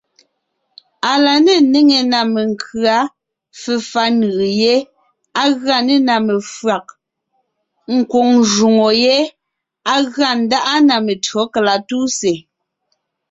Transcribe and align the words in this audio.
Á 1.09 1.11
la 1.25 1.33
néŋe 1.73 1.97
ná 2.11 2.19
menkʉ̌a, 2.33 2.97
fefà 3.61 4.03
nʉʼʉ 4.19 4.39
yé, 4.61 4.73
á 5.41 5.43
gʉa 5.59 5.77
nê 5.87 5.95
na 6.07 6.15
mefÿàg, 6.27 6.85
kwóŋ 8.09 8.29
jwóŋo 8.51 8.87
yé 9.03 9.15
á 9.91 9.95
gʉa 10.13 10.29
ńdáʼa 10.41 10.73
na 10.87 10.95
metÿǒ 11.05 11.41
kalatúsè. 11.53 12.33